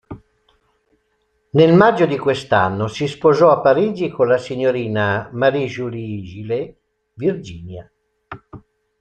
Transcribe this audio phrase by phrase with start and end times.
[1.51, 6.75] Nel maggio di quell'anno si sposò a Parigi con la signorina Marie-Julie Gillet
[7.13, 7.87] Virginia.